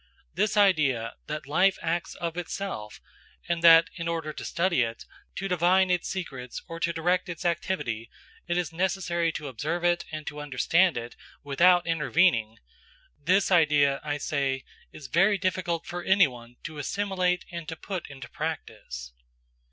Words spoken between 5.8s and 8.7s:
its secrets or to direct its activity, it